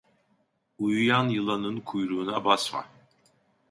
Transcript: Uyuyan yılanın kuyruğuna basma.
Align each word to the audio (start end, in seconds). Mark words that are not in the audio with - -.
Uyuyan 0.79 1.29
yılanın 1.29 1.79
kuyruğuna 1.79 2.45
basma. 2.45 2.85